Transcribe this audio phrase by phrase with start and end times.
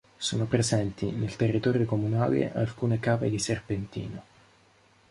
[0.17, 4.23] Sono presenti, nel territorio comunale, alcune cave di serpentino.